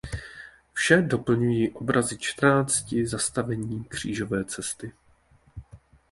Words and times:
Vše 0.73 1.01
doplňují 1.01 1.69
obrazy 1.71 2.17
čtrnácti 2.17 3.07
zastavení 3.07 3.83
Křížové 3.83 4.45
cesty. 4.45 4.91